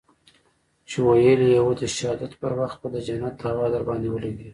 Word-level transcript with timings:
چې 0.89 0.97
ويلي 1.07 1.47
يې 1.53 1.59
وو 1.63 1.73
د 1.81 1.83
شهادت 1.95 2.31
پر 2.41 2.51
وخت 2.59 2.77
به 2.81 2.87
د 2.93 2.97
جنت 3.07 3.35
هوا 3.47 3.65
درباندې 3.75 4.07
ولګېږي. 4.11 4.49